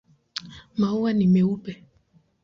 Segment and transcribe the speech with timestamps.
[0.79, 1.71] Maua ni meupe.